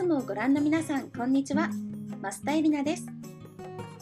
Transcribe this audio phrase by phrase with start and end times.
[0.00, 1.68] スムをご覧の皆さんこんにちは。
[2.22, 3.06] 増田絵里奈です。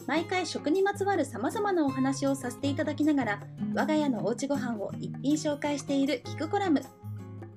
[0.07, 3.41] 毎回食にまつわる様々なお話をさせていただきながら
[3.75, 6.81] 我が家のおうちご飯を一品紹介しているキクコラム。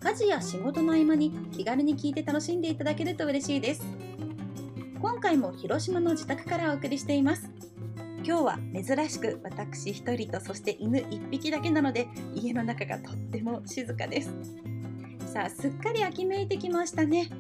[0.00, 3.82] 家事や仕事の合間に気軽に聞いて楽しんでいただけると嬉しいです。
[5.00, 7.48] 今回も広島の自宅からお送りしています。
[8.24, 14.32] 今日は珍しく私1人とそして犬1匹だけなので家の中がとっても静かです。
[15.32, 17.30] さあすっかり秋めいてきましたね。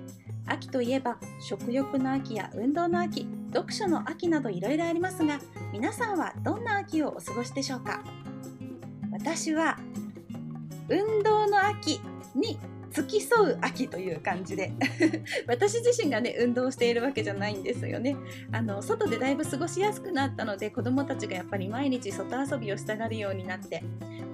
[0.46, 5.38] 秋といえば食欲の秋や運動の秋読書の秋などいろいろありますが
[5.72, 8.02] 皆さんはどんな秋をお過ごしでしょうか？
[9.12, 9.78] 私は
[10.88, 12.00] 運動の秋
[12.34, 12.58] に
[12.90, 14.72] 付き添う秋という感じで
[15.48, 18.16] 私自身がね運動しているわけじゃないんですよね。
[18.52, 23.82] あの外でだいぶ過ごしやすくなったので子どもたちがやっぱり毎日外遊びをしたがるようになって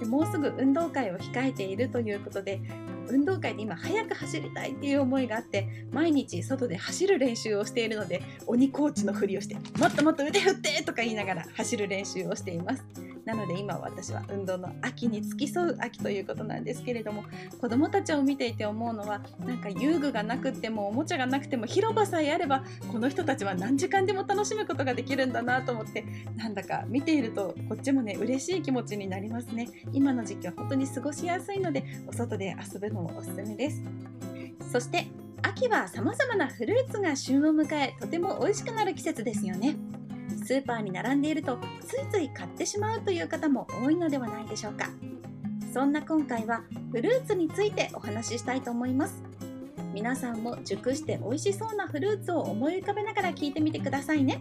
[0.01, 2.61] でもうすぐ運動会を控えているということで
[3.11, 12.85] 運動会で今早く走りたいっていう思いがあって毎日外で走る練習をしているので鬼コーチのふりをしてもっともっと腕振ってとか言いながら走る練習をしています。
[13.29, 17.25] なので今私は運動の秋に付き添う秋ということなんですけれども
[17.61, 29.69] 子どもたちを見ていて思うのはなんか遊具がなくてもおもちゃがなくても広場さえあればこの人たちは何時間でも楽しむことができるんだなと思ってなんだか見ているとこっちもね嬉しい気持ちになりますね。
[29.93, 33.83] 今の時期は本当に過ごしやすいのでお外で遊ぶのもおすすめです。
[34.73, 35.07] そして
[35.43, 39.77] 秋は様々なフルーツが旬を迎えとても美味しくなる季節ですよね。
[40.49, 44.89] スーパーに並んでいるとついつい買ってしまうという方も多いのではないでしょうか。
[45.75, 49.23] そんな今回はフルーツについてお話ししたいと思います。
[49.93, 54.41] 皆さんも熟して美味しそうなフルーツを思い浮かべながら聞いてみてくださいね。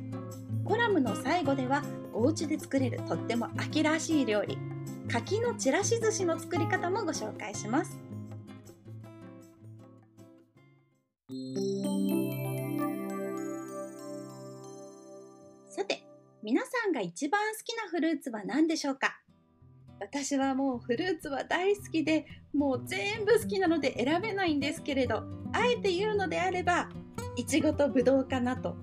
[0.64, 4.58] コラムの最後ではお家で作れるとっても秋らしい料理
[5.12, 8.07] 柿のちらし寿司の作り方もご紹介します。
[17.08, 19.20] 一番好きなフルーツは何でしょうか？
[20.00, 25.24] 私はもうフルーツは大好きでもう全部好きなので選べないんですけれど
[25.54, 26.90] あえて言うのであれば
[27.36, 28.76] いちごとぶどうかなと。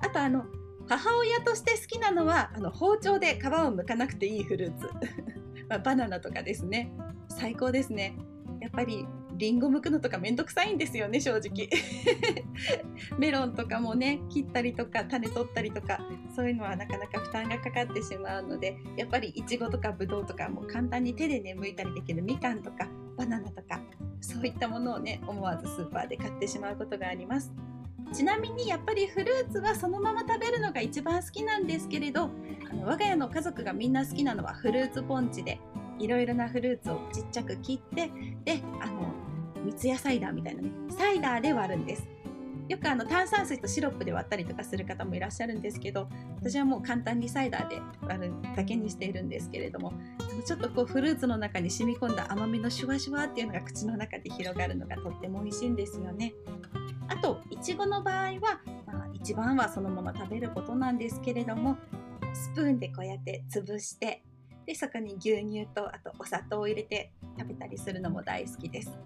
[0.00, 0.44] あとあの
[0.88, 4.86] 母親として好きなのはあの包丁で皮を剥かなくていいフルーツ、
[5.68, 6.90] まあ、バナナとかですね。
[7.28, 8.16] 最高ですね。
[8.60, 9.06] やっぱり
[9.40, 11.68] りんご剥くのとかめんどくさいんですよね正直。
[13.18, 15.98] メロンとかもね切ったりとか種取ったりとか
[16.36, 22.86] そういうのはなかなか負担がかかってしまうのでやっぱりいちごとかぶどうとかも簡単に手でね剥いたりできるみかんとか
[23.16, 23.80] バナナとか
[24.20, 27.52] そういったものをね思わずスーパーで買ってしまうことがあります。
[28.12, 32.30] ちなみにやっぱりフルーツはそのまま食べるのが一番好きなんですけれど
[32.68, 35.60] あの我が家の家族がみんな好きなのはフルーツポンチで
[36.00, 38.10] いろいろなフルーツをちっちゃく切って
[38.44, 39.09] であの
[39.70, 42.08] 三ツ矢サイダーみたいなねサイダーで割るんです。
[42.68, 49.92] よくあの炭酸水とシロップで割ったりとかする方もいらっしゃるんですけど私はもう簡単にサイダーで割るだけにしているんですけれども
[50.46, 56.32] ちょっとこうフルーツの中に染み込んだ甘みのシュワシュワっていうのが口の中で広がるのがとっても美味しいんですよね。
[57.08, 61.76] あといちごの場合は、まあ、一番はそのまま食べることなんですけれども
[62.34, 64.22] スプーンでこうやって潰して
[64.64, 68.96] でそこに牛乳とあとお砂糖を入れて食べたりするのも大好きです。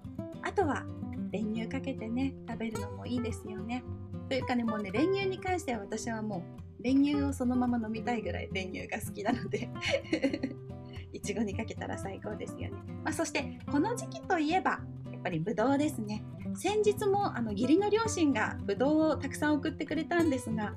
[0.55, 0.85] とは
[1.31, 3.85] 練乳かけてね食べるのもいいですよね。
[4.29, 9.69] というかねもうね練乳に関しては私はもう練乳をそのまま飲みたいぐらい練乳が好きなので
[11.13, 12.71] いちごにかけたら最高ですよね、
[13.03, 16.23] まあ、そしてこの時期といえばやっぱりぶどうですね。
[16.57, 20.75] 先日もあの義理の両親がぶどうをたくさん送ってくれたんですが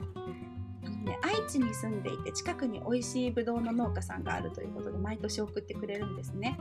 [0.84, 6.58] あの、ね、愛知に住んでいて近くに美味しいぶどうの農家さんがあるということで毎年送ってくれるんですね。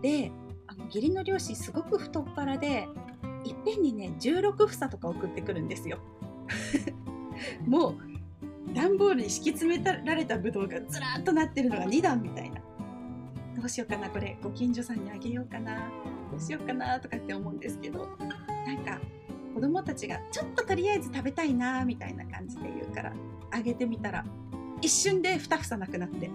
[0.00, 0.30] で
[0.76, 2.88] あの義理の両親すごく太っ腹で
[3.44, 5.98] いっぺんにね16房とか送ってくるんですよ。
[7.66, 12.60] もう段ボールに敷き詰められたぶどうがずらっとなってるのが2段みたいな。
[13.56, 15.90] どうしようかなこれご近所さんにあげようかな。
[16.30, 18.08] どうしようかなとかって思うんですけど
[18.66, 18.98] なんか
[19.54, 23.12] 子供たちがちょっととりあえず食べたいなみたいな感じで言うから
[23.52, 24.24] あげてみたら
[24.80, 26.28] 一瞬で2房なくなって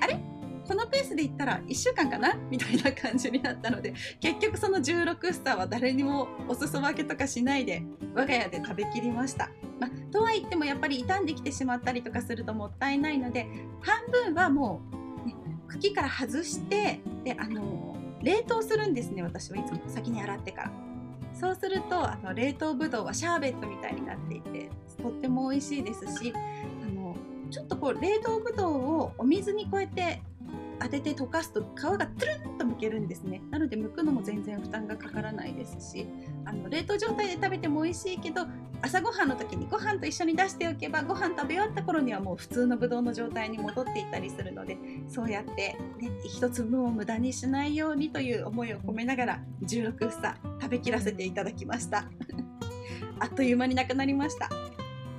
[0.00, 0.18] あれ？
[0.66, 2.34] このペースでいったら1週間かな？
[2.50, 7.82] みたいな感じになったので結局その16スターは誰にもお裾分けとかしないで
[8.14, 9.50] 我が家で食べきりました、
[9.80, 13.46] まあ、とは言ってもやっぱり傷んできてしまったりとかするともったいないので
[13.80, 14.80] 半分はも
[15.24, 15.34] う、ね、
[15.68, 19.58] 茎から外してであの冷凍するんですね私は。
[19.58, 19.80] いつも。
[19.88, 20.72] 先に洗ってから。
[21.34, 24.70] そうするとあの冷凍ぶどうはシャーベットみたいになっていて
[25.02, 27.16] とっても美味しいですしあの
[27.50, 30.22] ちょっとこう冷凍ぶどうをお水にこうやって
[30.82, 33.40] 当てて溶かすと皮がトゥルンと剥けるんですね。
[33.50, 36.06] なので剥くのも全然負担がかからないですし
[36.44, 38.46] あの冷凍状態で食べても美味しいけど
[38.80, 44.76] 朝ごはんの時にご飯と一緒に出しておけばご飯食べ終わった頃にはもう普通のぶどうの状態に戻っていたりするので
[45.08, 52.06] そうやって、ね、一粒も無駄にしないようにという思いを込めながら16房食べきらせていただきました。
[53.20, 54.48] あっという間になくなりました。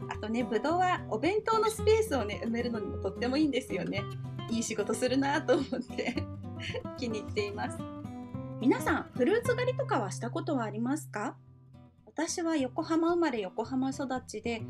[0.10, 4.04] あとねぶどうはお弁当のスペースをね埋めるのにもとってもいいんですよね。
[4.50, 6.24] いい仕事するなと思って
[6.98, 7.78] 気に入っています。
[8.60, 11.36] 皆さんフルーツ狩りとかはしたことはありますか？
[12.06, 14.62] 私は横浜生まれ横浜育ちで、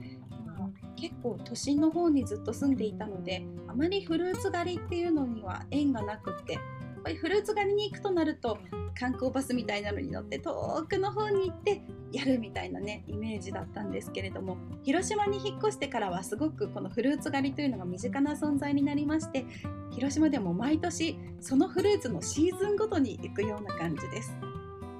[0.95, 6.61] 結構都心の方にずっと住んでいたのであまりフルーツ狩りっていうのには縁がなくってやっ
[7.03, 8.57] ぱりフルーツ狩りに行くとなると
[8.97, 11.81] 観光バスみたいなのに乗って遠くの方に行って
[12.13, 19.45] やるみたいなねイメージだったんですけれども広島に引っ越してからはすごくこのフルーツ狩りというのが身近な存在になりまして
[19.91, 24.35] 広島でも毎年そのフルーツのシーズンごとに行くような感じです。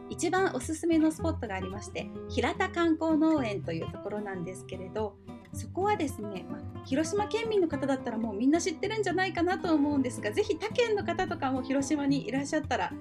[0.10, 5.16] 一番おすすめのスポットがありまして平田観光農園というところなんですけれど
[5.54, 12.94] そこはですね、まあ、広島県民の方だったらもうみんな知ってるんじゃないかなと思うんですが是非他県の方とかも広島にいらっしゃったら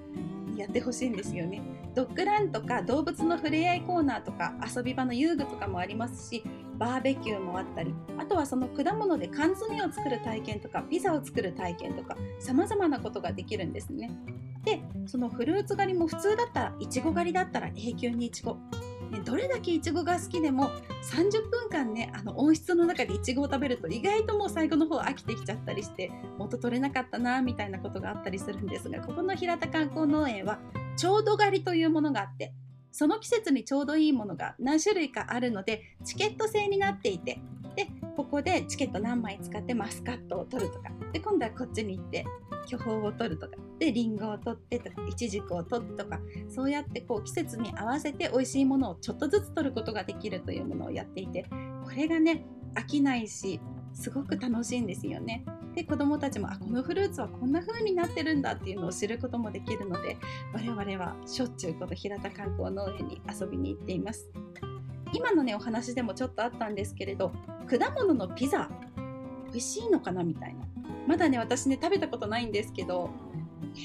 [0.55, 1.61] やってほしいんですよね。
[1.95, 6.43] ドッグランとか動物のふれあいコーナーとか遊び場の遊具とかもありますし
[6.77, 14.11] バーベキューもあったりあとはその果物で缶詰を作る体験とかピザを作る体験とかさまざまなことができるんですね。
[14.63, 18.57] でそのフルーツ狩りも普通だったらいちご狩りだったら永久にいちご、
[19.19, 20.71] どれだけいちごが好きでも
[21.11, 30.59] 30分間ねあの温室の中でいちごを食べると意外ともう最後の方飽きてきちゃったりして元取れなかったなみたいなことがあったりするんですがここの平田観光農園は
[30.95, 32.53] ちょうど狩りというものがあって
[32.93, 37.41] その季節にちょうどいいものが何種類かあるのでチケット制になっていて
[37.75, 40.91] でここでチケット何枚使ってマスカットを取るとか。
[41.11, 42.23] で今度はこっちに行って
[42.67, 43.57] 巨峰を取るとか。
[43.79, 46.19] でリンゴを取ってとかイチジクを取るとか。
[46.49, 51.47] そうやってこう季節に合わせて美味しいものをちょっとずつ取ることができるというものをやっていて
[51.83, 52.45] これがね
[52.75, 53.59] 飽きないし
[53.93, 55.43] すごく楽しいんですよね。
[55.75, 60.17] で子どもたちもあこのフルーツはこんな風になってるんだっていうのを知ることもできるので
[60.53, 64.29] 我々はしょっちゅうこの平田観光農園に遊びに行っています。
[65.13, 67.31] 今のねお話でもちょっとあったんですけれど
[67.67, 68.69] 果物のピザ
[69.51, 70.65] 美味しいのかなみたいな
[71.07, 73.11] まだね私ね食べたことないんですけど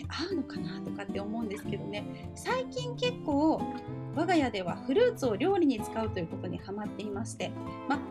[0.08, 3.60] 合うのかなとかって思うんですけどね最近結構
[4.18, 7.52] 我が家ではフルーツを料理に使うということにハマっていまして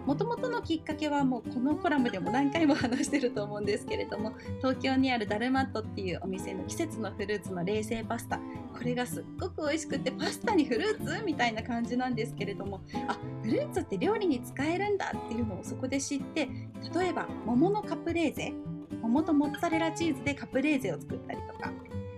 [0.06, 12.80] もともとのきっかけはもうこのコラムでも何回も話してると思うんですけれども東京にあるダルマットっていうお店の季節のフルーツの冷製パスタこれがすっごく美味しくてパスタにフルーツみたいな感じなんですけれども
[13.10, 16.48] あフルーツって料理に使えるんだっていうのをそこで知って
[16.95, 18.53] 例えば桃のカプレーゼ
[19.01, 21.39] 桃とモッツァレラチーズでカプレーゼを作ったり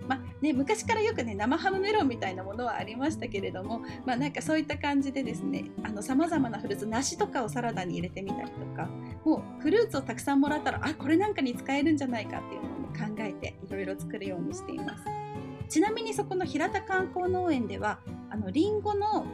[0.10, 5.66] まあね、昔からよくね生ハムメロンみたいなものはありましたけれども、まあ、なんかそういった感じでですね
[6.02, 8.90] さまざまなフルーツ梨とかをサラダに入れてみたりとか
[9.24, 15.04] もうフルーツをたくさんもらったらあこれなんかに使えるんじゃないかっていうのを、ね、考えていろいろ作るようにしています。
[15.70, 18.00] ちなみにそこの平田観光農園では
[18.32, 19.28] あのリンゴの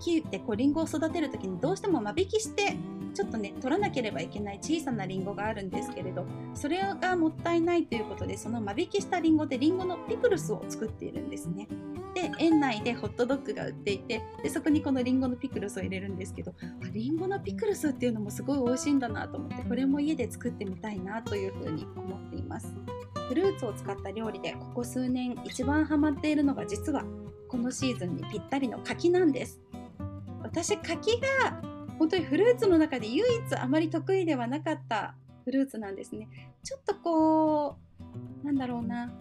[0.00, 2.76] 木でこうリンゴを育てる時にどうしても間引きして
[3.12, 11.68] ちょっとね取らなければいけない小さなりんごがあるんですけれどそれがもったいないということでその間引きしたりんごでりんごのピクルスを作っているんですね。
[12.14, 16.52] で園内でホットドッグが売っていてでそこにこのりんごのピクルスを入れるんですけど
[16.92, 22.74] りんごのピクルスっていうのもすごい美味しいんだなと思ってこれも家で作ってみたいなというふうに思っています。
[23.28, 27.02] フルーツを使った料理でここ数年一番ハマっているのが実は
[27.48, 29.60] このシーズンにぴったりの柿なんです。
[30.42, 31.71] 私柿が
[32.02, 36.26] 本当にフルーツの中で唯一あまり得意ではなかったフルーツなんですね。
[36.64, 37.76] ちょっとこ
[38.42, 39.12] うなんだろうな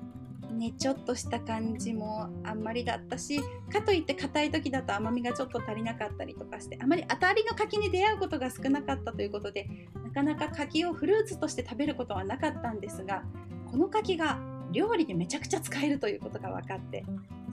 [0.51, 3.39] ねちょっとした感じもあんまりだったし
[3.71, 9.67] かといって硬い時だと甘みがちょっと足りなかったりとかしてあまり当たりの柿に出会うことが少なかったということで
[10.03, 13.21] なかなか柿をフルーツとして食べることはなかったんですが
[13.69, 14.39] この柿が
[14.71, 17.05] 料理でめちゃくちゃ使えるということが分かって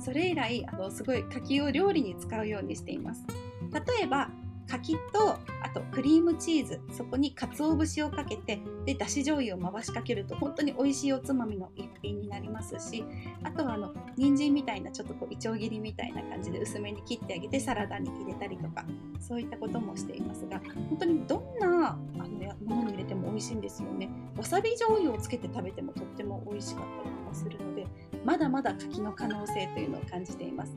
[0.02, 3.26] それ以来あのすごい柿を料理に使うようにしています。
[3.70, 4.30] 例えば
[4.68, 13.04] 柿とあとクリームチーズそこに鰹節をかけてでだし醤油を回しかけると本当に美味しいおつまみの一品になりますし
[13.42, 18.84] あとはあの人参みたいなちょっとこういちょう切りみたいな感じで薄めに切ってあげてサラダに入れたりとか
[19.20, 20.60] そういったこともしていますが
[20.90, 27.86] 本当にどんなあのものに入れても美味しいんですよねわさび醤油をつけて食べてもとっても美味しかったりとかするので
[28.24, 30.76] まだまだ柿の可能性というのを感じています。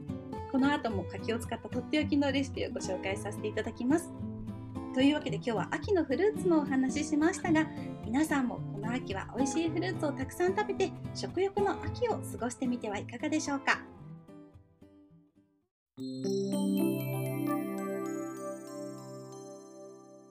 [0.52, 4.12] この後も柿を使ったとっておきのレシピをご紹介させていただきます。
[4.94, 7.66] というわけで今日は秋のフルーツのお話ししましたが
[8.04, 13.80] 皆さんもこの秋は美味しいフルーツをたくさん食べて食欲の秋を過ごしてみてはいかがでしょうか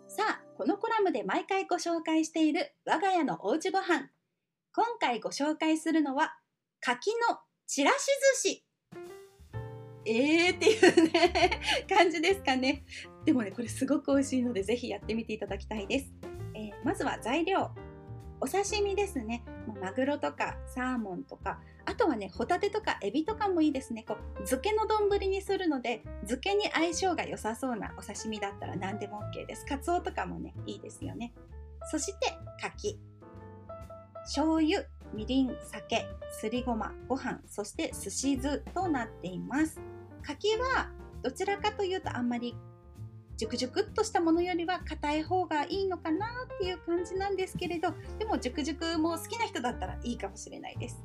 [0.08, 0.42] さあ。
[0.58, 4.10] このコラムで毎回ご紹介している我が家のおうちご飯
[4.74, 6.36] 今回ご紹介するのは
[6.80, 8.06] 柿のちらし
[8.44, 8.69] 寿司
[10.10, 12.84] えーっていうね感じですかね。
[13.24, 16.12] でもねこれすごく美味しいのでぜひやってみていただきたいです、
[16.54, 17.70] えー、まずは材料。
[18.42, 19.44] お刺身ですね。
[19.82, 21.60] マグロとかサーモンとか。
[21.84, 24.02] あとはねホタテとかエビとかもいいですね。
[24.08, 29.66] こう漬けの丼にするので漬けに相性が良さそうなお刺身だったら何でも OK です。
[29.66, 31.34] カツオとかもねいいですよね。
[31.90, 32.34] そして
[32.78, 32.98] 牡蠣
[34.24, 36.06] 醤油みりん酒
[36.40, 39.80] すりごまご飯そして寿司酢となっています。
[40.22, 40.90] 柿は
[41.22, 42.54] どちらかというとあんまり
[43.36, 51.02] ジュクジュクっとしたものよりは硬い方がいいのかなっていう感じなんですけれどでもジュクジュクも好きな人だったらいいかもしれないです。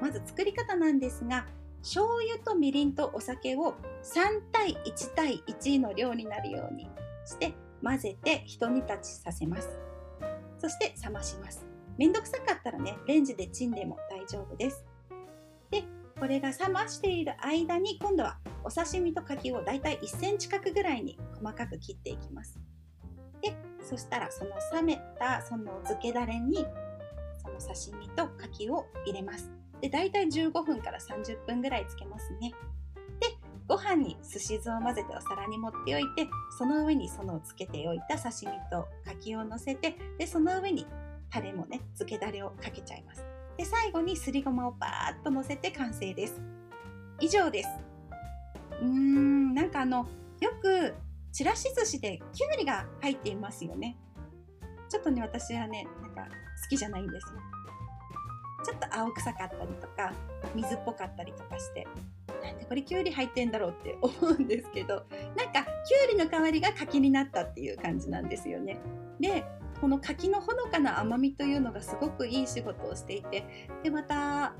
[0.00, 1.46] まず作り方なんですが
[1.82, 6.90] 醤油とみりんとお酒を3対1対1の量になるように
[7.24, 9.78] して混ぜてひと煮立ちさせます。
[10.58, 11.64] そして冷まします。
[11.96, 14.84] めんどくさかったらねレンジでチンでも大丈夫です。
[16.18, 22.58] これが冷ましている間に今度はお刺身と牡蠣をだいたい1センチ角ぐらいに細かく切っていきます。
[23.42, 26.66] でそしたらその冷めたその漬けだれに
[27.42, 29.52] その刺身と牡蠣を入れます。
[29.80, 32.52] でだいたい15分から30分ぐらいつけますね。
[33.20, 33.26] で
[33.68, 40.86] ご飯にすし酢を混ぜてお皿に盛っておいてその上にそのつけておいた刺身と牡蠣をのせてでその上に
[41.28, 43.35] タレもね漬けだれをかけちゃいます。
[43.56, 46.40] で最後にすりごまをバーッとのせて完成です。
[47.20, 47.68] 以上です。
[48.82, 50.06] うーんなんかあの
[50.40, 50.94] よく
[51.32, 53.96] ちらし寿司できゅうりが入っていますよね。
[54.88, 57.40] ちょっとね私はねなんか好きじゃないんですよ。
[58.64, 60.12] ちょっと青臭かったりとか
[60.54, 61.86] 水っぽかったりとかして
[62.42, 68.78] なんでこれきゅうり入ってんだろうって 思うんですけどなんかきゅうりの代わりが柿になったっていう感じなんですよね。
[69.20, 69.44] で
[69.80, 74.54] この柿のほのかな甘みというのがすごくいい仕事をしていてでまた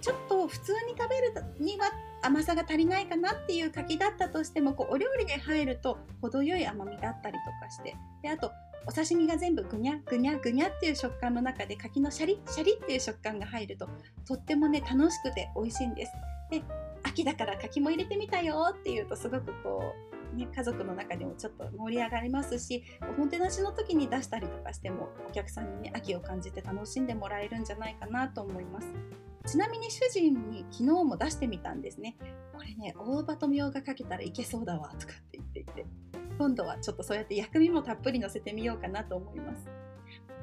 [0.00, 1.90] ちょっと普通に食べるには
[2.22, 8.50] 甘さが足りないかなっていう柿だったとしてもこうお料理で入ると程よい甘みだったりとかしてであと
[8.86, 13.88] お刺身が全部ぐにゃぐにゃぐにゃっていう食感の中で柿のシャリシャリっていう食感が入ると
[14.26, 16.12] とってもね楽しくて美味しいんです。
[16.50, 16.62] で
[17.02, 22.82] 秋だから柿も入れてみたよっていうとすごくこうね、家族の中でもちょっと盛り上がりますし
[23.16, 28.88] おもてなしの時に出したりとかしてもお客さんにね秋を感じて楽しんでもらえるんじゃないかなと思います。
[29.46, 32.16] ちなみに主人に昨日も出してみたんですね。
[32.54, 35.86] これね大葉とみょうがかけたらいけそうだわとかって言っていて
[36.38, 39.68] 今度はちょっとそうやって薬味もたっぷりのせてみようかなと思います。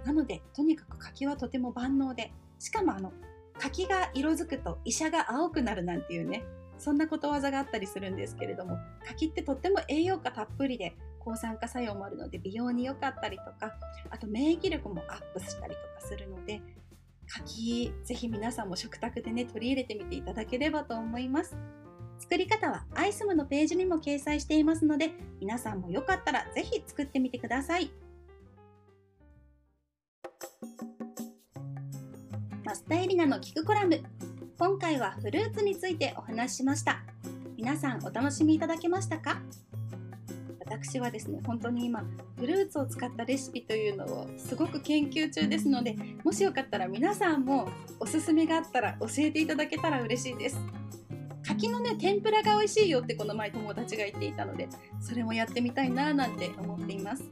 [0.06, 3.12] なのでとにかく柿はとても万能でしかもあの
[3.60, 6.44] 柿が色づくと医者が青くなるなんていうね
[6.82, 13.74] そんなことわざがあったりするんですけれども柿ってとっても栄養価たっぷりで抗酸化作用もあるので美容に良かったりとか
[14.10, 16.60] あと免疫力もアップしたりとかするので
[17.28, 21.56] 柿ぜひ皆さんも食卓でね取り入れてみていただければと思います。
[22.20, 27.92] 作り方はアイスムのページにも掲載していますので皆さんもよかったらぜひ作ってみてください。
[32.64, 34.04] マスタエリナの聞くコラム。
[34.62, 37.01] 今回はフルーツについてお話ししました。
[37.58, 39.41] 皆さんお楽しみいただけましたか？
[40.60, 42.03] 私はですね本当に今
[42.38, 50.60] フルーツを使ったレシピというのをすごく研究中ですのでもしよかったら皆さんもおすすめがあったら教えていただけたら嬉しいです。
[51.44, 57.24] 柿のね天ぷらが美味しいよってこの前友達が言っていたのでそれもやってみたいななんて思っています。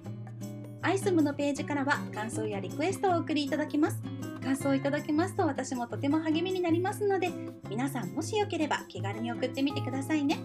[0.82, 4.02] アイスムのページからは感想やリクエストをお送りいただけます。
[4.40, 7.30] 感想いただけますと私もとても励みになりますので
[7.70, 10.40] 皆さんもしよければ気軽に送ってみてくださいね。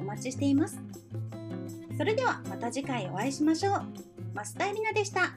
[0.00, 0.80] お待ちしています。
[1.96, 3.82] それではまた次回お会いしましょう。
[4.34, 5.34] 増田エリナでした。